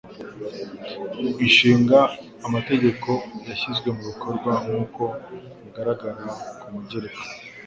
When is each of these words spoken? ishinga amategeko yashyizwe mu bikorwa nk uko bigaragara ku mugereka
ishinga 1.47 1.99
amategeko 2.47 3.09
yashyizwe 3.47 3.87
mu 3.95 4.01
bikorwa 4.09 4.51
nk 4.63 4.69
uko 4.83 5.03
bigaragara 5.61 6.23
ku 6.59 6.67
mugereka 6.73 7.23